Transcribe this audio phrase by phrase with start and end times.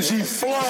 [0.00, 0.69] energy flows.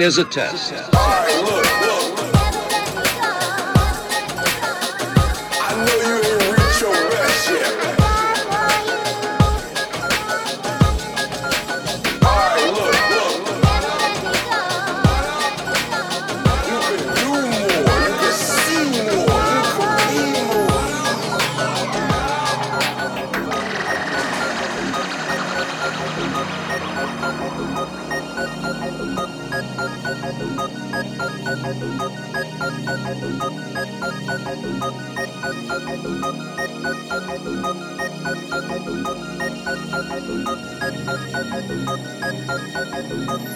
[0.00, 0.72] Is a test.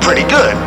[0.05, 0.64] pretty good.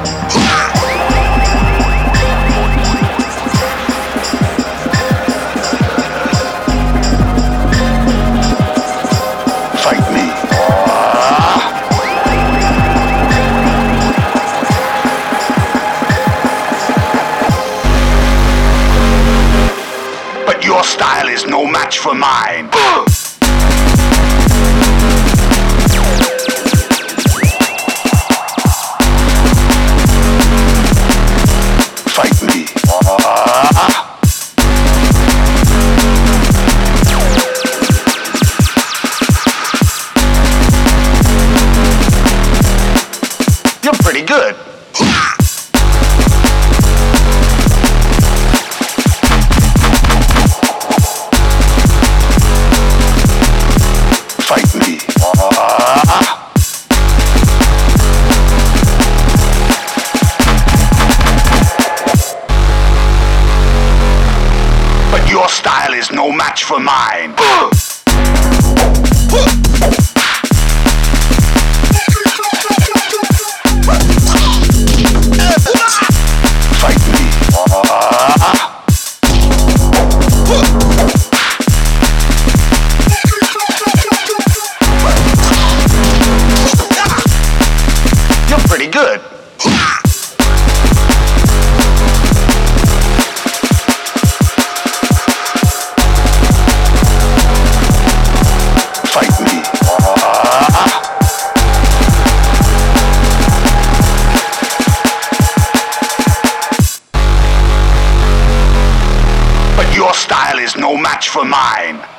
[111.49, 112.18] mine.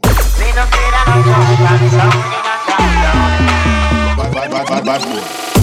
[4.32, 5.55] bad, bad, bad boy.